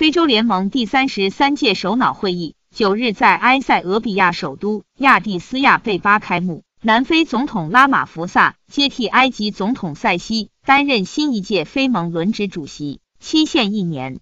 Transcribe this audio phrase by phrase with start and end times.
[0.00, 6.62] 非洲联盟第三十三届首脑会议九日在埃塞俄比亚首都亚的斯亚贝巴开幕。
[6.80, 14.20] 南非总统拉马福萨接替埃及总统塞西担任新一届非盟轮值主席期限一年。